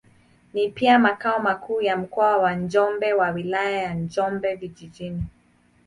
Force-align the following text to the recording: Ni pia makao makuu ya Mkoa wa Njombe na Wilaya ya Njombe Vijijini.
Ni 0.53 0.69
pia 0.69 0.99
makao 0.99 1.39
makuu 1.39 1.81
ya 1.81 1.97
Mkoa 1.97 2.37
wa 2.37 2.55
Njombe 2.55 3.13
na 3.13 3.31
Wilaya 3.31 3.79
ya 3.81 3.93
Njombe 3.93 4.55
Vijijini. 4.55 5.23